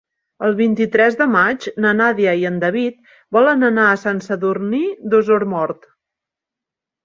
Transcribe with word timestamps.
El 0.45 0.53
vint-i-tres 0.61 1.17
de 1.19 1.27
maig 1.33 1.67
na 1.85 1.91
Nàdia 1.99 2.33
i 2.41 2.47
en 2.51 2.57
David 2.65 3.13
volen 3.39 3.69
anar 3.69 3.87
a 3.93 4.01
Sant 4.07 4.25
Sadurní 4.31 4.85
d'Osormort. 5.15 5.91